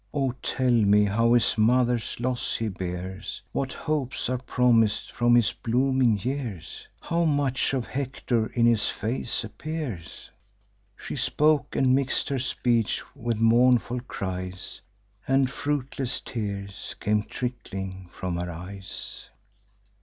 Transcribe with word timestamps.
O 0.15 0.31
tell 0.41 0.71
me 0.71 1.05
how 1.05 1.33
his 1.33 1.59
mother's 1.59 2.19
loss 2.19 2.55
he 2.55 2.69
bears, 2.69 3.43
What 3.51 3.71
hopes 3.71 4.29
are 4.31 4.39
promis'd 4.39 5.11
from 5.11 5.35
his 5.35 5.53
blooming 5.53 6.17
years, 6.17 6.87
How 6.99 7.23
much 7.23 7.71
of 7.75 7.85
Hector 7.85 8.47
in 8.47 8.65
his 8.65 8.87
face 8.89 9.43
appears?' 9.43 10.31
She 10.97 11.15
spoke; 11.15 11.75
and 11.75 11.93
mix'd 11.93 12.29
her 12.29 12.39
speech 12.39 13.03
with 13.15 13.37
mournful 13.37 13.99
cries, 14.07 14.81
And 15.27 15.51
fruitless 15.51 16.19
tears 16.19 16.95
came 16.99 17.21
trickling 17.21 18.07
from 18.11 18.37
her 18.37 18.49
eyes. 18.49 19.29